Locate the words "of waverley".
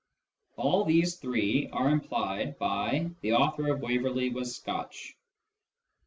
3.71-4.31